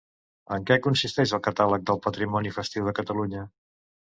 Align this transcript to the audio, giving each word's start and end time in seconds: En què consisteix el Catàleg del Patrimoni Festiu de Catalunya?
En 0.55 0.63
què 0.69 0.77
consisteix 0.85 1.35
el 1.39 1.43
Catàleg 1.49 1.85
del 1.91 2.01
Patrimoni 2.07 2.55
Festiu 2.59 2.89
de 2.89 2.95
Catalunya? 3.03 3.45